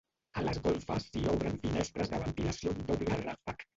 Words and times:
A 0.39 0.43
les 0.45 0.59
golfes 0.67 1.05
s'hi 1.09 1.21
obren 1.33 1.59
finestres 1.65 2.13
de 2.15 2.23
ventilació 2.25 2.73
amb 2.77 2.85
doble 2.93 3.21
ràfec. 3.25 3.67